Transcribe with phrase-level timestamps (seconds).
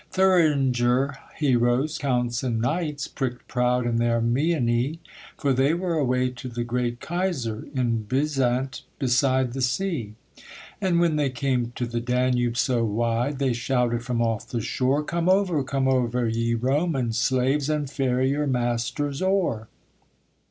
[0.09, 4.97] Thuringer heroes, counts and knights, Pricked proud in their meinie;
[5.37, 10.15] For they were away to the great Kaiser, In Byzant beside the sea.
[10.81, 15.03] And when they came to the Danube so wide They shouted from off the shore,
[15.03, 19.67] 'Come over, come over, ye Roman slaves, And ferry your masters o'er.'